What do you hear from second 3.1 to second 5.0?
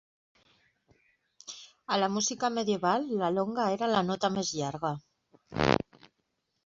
la longa era la nota més llarga.